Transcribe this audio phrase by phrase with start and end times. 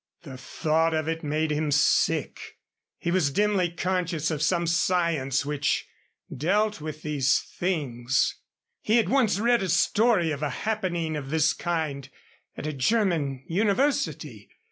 [0.23, 2.57] The thought of it made him sick.
[2.97, 5.85] He was dimly conscious of some science which
[6.35, 8.39] dealt with these things.
[8.81, 12.09] He had once read a story of a happening of this kind
[12.57, 14.49] at a German university.